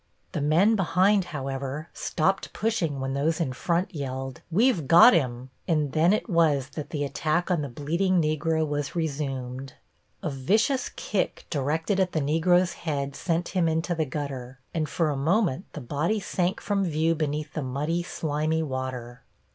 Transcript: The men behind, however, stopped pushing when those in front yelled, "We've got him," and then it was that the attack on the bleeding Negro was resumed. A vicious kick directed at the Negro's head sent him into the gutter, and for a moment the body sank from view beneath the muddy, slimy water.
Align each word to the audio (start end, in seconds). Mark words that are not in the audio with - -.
The 0.31 0.41
men 0.41 0.75
behind, 0.75 1.25
however, 1.25 1.87
stopped 1.93 2.53
pushing 2.53 2.99
when 2.99 3.13
those 3.13 3.39
in 3.39 3.53
front 3.53 3.93
yelled, 3.93 4.41
"We've 4.49 4.87
got 4.87 5.13
him," 5.13 5.51
and 5.67 5.91
then 5.91 6.11
it 6.11 6.27
was 6.27 6.69
that 6.69 6.89
the 6.89 7.03
attack 7.03 7.51
on 7.51 7.61
the 7.61 7.69
bleeding 7.69 8.19
Negro 8.19 8.67
was 8.67 8.95
resumed. 8.95 9.73
A 10.23 10.31
vicious 10.31 10.89
kick 10.89 11.45
directed 11.51 11.99
at 11.99 12.13
the 12.13 12.19
Negro's 12.19 12.73
head 12.73 13.15
sent 13.15 13.49
him 13.49 13.67
into 13.69 13.93
the 13.93 14.03
gutter, 14.05 14.57
and 14.73 14.89
for 14.89 15.11
a 15.11 15.15
moment 15.15 15.65
the 15.73 15.81
body 15.81 16.19
sank 16.19 16.61
from 16.61 16.83
view 16.83 17.13
beneath 17.13 17.53
the 17.53 17.61
muddy, 17.61 18.01
slimy 18.01 18.63
water. 18.63 19.21